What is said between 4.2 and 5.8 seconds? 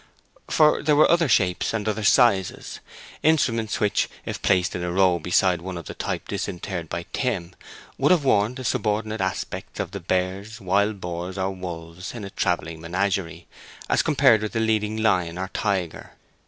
if placed in a row beside one